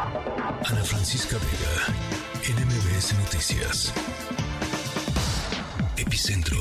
[0.00, 1.92] Ana Francisca Vega,
[2.54, 3.92] NMBS Noticias.
[5.96, 6.56] Epicentro.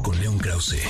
[0.00, 0.80] Con León Krause.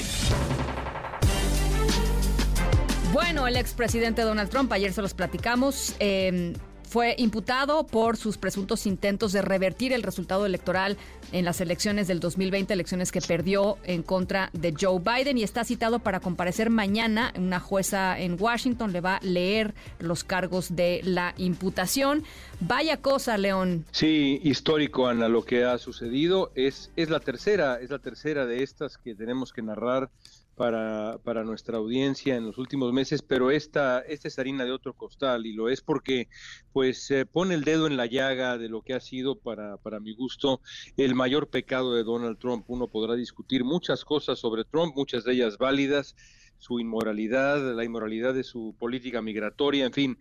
[3.11, 6.53] Bueno, el expresidente Donald Trump, ayer se los platicamos, eh,
[6.87, 10.97] fue imputado por sus presuntos intentos de revertir el resultado electoral
[11.33, 15.65] en las elecciones del 2020, elecciones que perdió en contra de Joe Biden y está
[15.65, 17.33] citado para comparecer mañana.
[17.37, 22.25] Una jueza en Washington le va a leer los cargos de la imputación.
[22.61, 23.85] Vaya cosa, León.
[23.91, 28.63] Sí, histórico, Ana, lo que ha sucedido es, es la tercera, es la tercera de
[28.63, 30.11] estas que tenemos que narrar
[30.57, 34.95] para, para nuestra audiencia en los últimos meses, pero esta, esta es harina de otro
[34.95, 36.29] costal y lo es porque
[36.73, 40.15] pues pone el dedo en la llaga de lo que ha sido para, para mi
[40.15, 40.63] gusto
[40.97, 42.65] el mayor pecado de Donald Trump.
[42.69, 46.17] Uno podrá discutir muchas cosas sobre Trump, muchas de ellas válidas,
[46.59, 50.19] su inmoralidad, la inmoralidad de su política migratoria, en fin,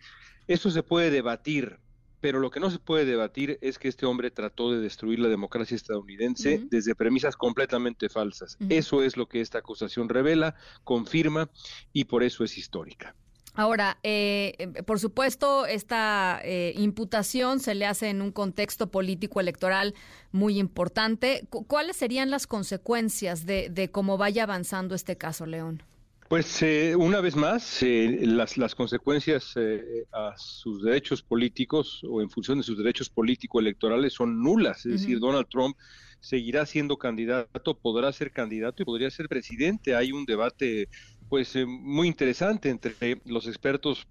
[0.48, 1.80] eso se puede debatir,
[2.26, 5.28] pero lo que no se puede debatir es que este hombre trató de destruir la
[5.28, 8.58] democracia estadounidense desde premisas completamente falsas.
[8.68, 11.52] Eso es lo que esta acusación revela, confirma
[11.94, 13.14] y por eso es histórica.
[13.54, 19.94] Ahora, eh, por supuesto, esta eh, imputación se le hace en un contexto político electoral
[20.32, 21.48] muy importante.
[21.52, 25.84] ¿Cuáles serían las consecuencias de, de cómo vaya avanzando este caso, León?
[26.28, 32.20] Pues eh, una vez más, eh, las, las consecuencias eh, a sus derechos políticos o
[32.20, 34.88] en función de sus derechos político-electorales son nulas.
[34.88, 35.78] Es decir, Donald Trump
[36.20, 39.96] seguirá siendo candidato, podrá ser candidato y podría ser presidente.
[39.96, 40.90] Hay un debate
[41.30, 44.08] pues muy interesante entre los expertos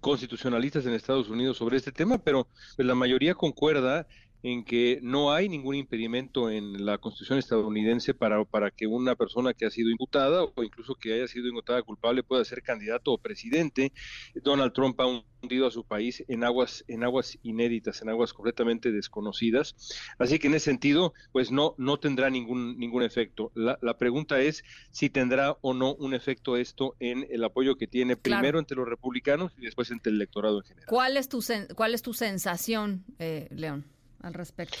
[0.00, 4.08] constitucionalistas en Estados Unidos sobre este tema, pero pues, la mayoría concuerda
[4.46, 9.52] en que no hay ningún impedimento en la Constitución estadounidense para, para que una persona
[9.54, 13.18] que ha sido imputada o incluso que haya sido imputada culpable pueda ser candidato o
[13.18, 13.92] presidente.
[14.36, 15.06] Donald Trump ha
[15.42, 19.74] hundido a su país en aguas en aguas inéditas, en aguas completamente desconocidas.
[20.16, 23.50] Así que en ese sentido, pues no no tendrá ningún ningún efecto.
[23.56, 27.88] La, la pregunta es si tendrá o no un efecto esto en el apoyo que
[27.88, 30.86] tiene primero entre los republicanos y después entre el electorado en general.
[30.88, 31.42] ¿Cuál es tu
[31.74, 33.95] cuál es tu sensación, eh, León?
[34.26, 34.76] Al respecto?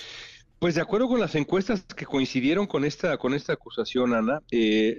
[0.58, 4.96] Pues de acuerdo con las encuestas que coincidieron con esta con esta acusación, Ana, eh,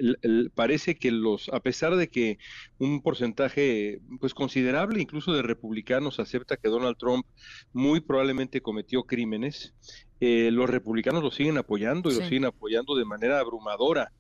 [0.54, 2.38] parece que los, a pesar de que
[2.78, 7.26] un porcentaje pues considerable, incluso de republicanos, acepta que Donald Trump
[7.74, 9.74] muy probablemente cometió crímenes,
[10.20, 14.12] eh, los republicanos lo siguen apoyando y lo siguen apoyando de manera abrumadora.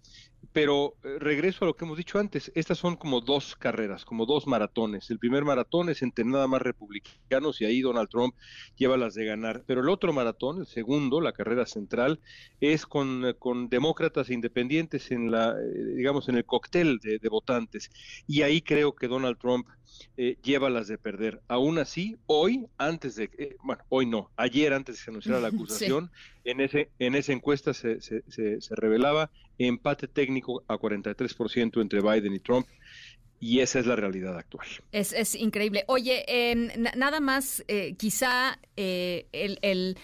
[0.53, 4.25] Pero eh, regreso a lo que hemos dicho antes, estas son como dos carreras, como
[4.25, 5.09] dos maratones.
[5.11, 8.33] El primer maratón es entre nada más republicanos y ahí Donald Trump
[8.75, 9.63] lleva las de ganar.
[9.67, 12.19] Pero el otro maratón, el segundo, la carrera central,
[12.59, 17.19] es con, eh, con demócratas e independientes en la, eh, digamos, en el cóctel de,
[17.29, 17.91] votantes.
[18.25, 19.67] Y ahí creo que Donald Trump
[20.41, 21.41] lleva las de perder.
[21.47, 25.47] Aún así, hoy, antes de, bueno, hoy no, ayer antes de que se anunciara la
[25.49, 26.09] acusación,
[26.47, 32.01] en, ese, en esa encuesta se, se, se, se revelaba empate técnico a 43% entre
[32.01, 32.65] Biden y Trump.
[33.39, 34.65] Y esa es la realidad actual.
[34.91, 35.83] Es, es increíble.
[35.87, 36.55] Oye, eh,
[36.95, 39.97] nada más, eh, quizá eh, el, el,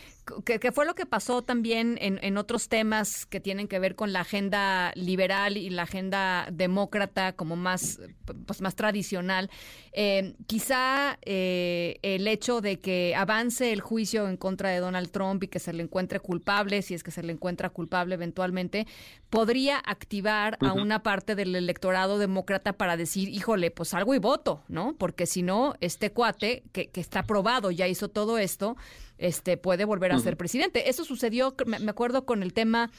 [0.45, 4.13] que, fue lo que pasó también en, en, otros temas que tienen que ver con
[4.13, 7.99] la agenda liberal y la agenda demócrata como más,
[8.45, 9.49] pues más tradicional.
[9.91, 15.43] Eh, quizá eh, el hecho de que avance el juicio en contra de Donald Trump
[15.43, 18.87] y que se le encuentre culpable, si es que se le encuentra culpable eventualmente,
[19.29, 24.63] podría activar a una parte del electorado demócrata para decir, híjole, pues algo y voto,
[24.67, 24.95] ¿no?
[24.97, 28.77] Porque si no, este cuate que, que está probado, ya hizo todo esto,
[29.17, 30.89] este puede volver a ser presidente.
[30.89, 32.91] Eso sucedió, me acuerdo, con el tema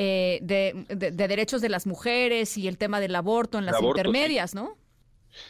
[0.00, 4.76] eh, de, derechos de las mujeres y el tema del aborto en las intermedias, ¿no?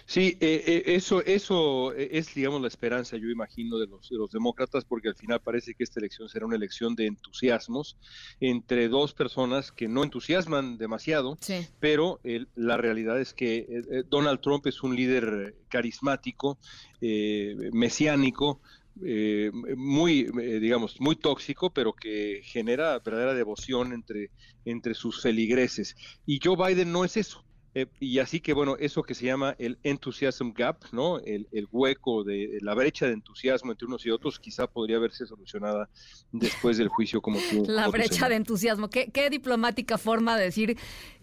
[0.07, 4.31] Sí, eh, eh, eso, eso es, digamos, la esperanza, yo imagino, de los, de los
[4.31, 7.99] demócratas, porque al final parece que esta elección será una elección de entusiasmos
[8.41, 11.37] entre dos personas que no entusiasman demasiado,
[11.79, 12.19] pero
[12.55, 16.59] la realidad es que Donald Trump es un líder carismático,
[17.01, 18.63] mesiánico,
[19.05, 24.31] eh, muy, eh, digamos, muy tóxico, pero que genera verdadera devoción entre,
[24.65, 25.97] entre sus feligreses.
[26.27, 27.45] Y Joe Biden no es eso.
[27.75, 31.21] Eh, y así que, bueno, eso que se llama el enthusiasm gap, ¿no?
[31.21, 35.27] El, el, hueco de la brecha de entusiasmo entre unos y otros, quizá podría verse
[35.27, 35.89] solucionada
[36.33, 37.65] después del juicio como tú.
[37.69, 38.89] La brecha de entusiasmo.
[38.89, 40.79] ¿Qué, qué diplomática forma de decir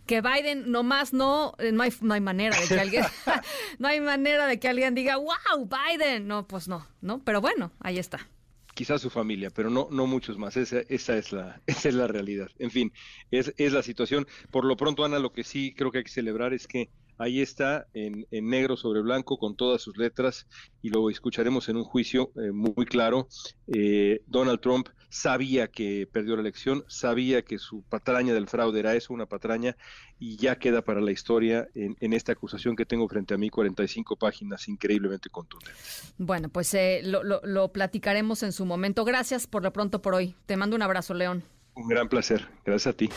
[0.05, 3.03] que Biden nomás no, eh, no hay, no hay manera de que alguien,
[3.79, 6.27] no hay manera de que alguien diga, wow, Biden.
[6.27, 7.23] No, pues no, ¿no?
[7.23, 8.27] Pero bueno, ahí está.
[8.73, 10.57] Quizás su familia, pero no, no muchos más.
[10.57, 12.49] Esa, esa, es la, esa es la realidad.
[12.59, 12.91] En fin,
[13.31, 14.27] es, es la situación.
[14.51, 17.41] Por lo pronto, Ana, lo que sí creo que hay que celebrar es que ahí
[17.41, 20.47] está en, negro sobre blanco con todas sus letras
[20.81, 23.27] y lo escucharemos en un juicio eh, muy claro.
[23.67, 28.95] Eh, Donald Trump sabía que perdió la elección, sabía que su patraña del fraude era
[28.95, 29.77] eso, una patraña,
[30.19, 34.17] y ya queda para la historia en, esta acusación que tengo frente a mí, 45
[34.17, 36.13] páginas increíblemente contundentes.
[36.17, 39.05] Bueno, pues eh, lo, lo platicaremos en su momento.
[39.05, 40.35] Gracias por lo pronto por hoy.
[40.45, 41.43] Te mando un abrazo, León.
[41.75, 42.47] Un gran placer.
[42.65, 43.09] Gracias a ti.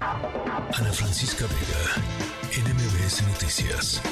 [0.00, 2.15] Ana Francisca Vega,
[3.06, 4.02] Noticias.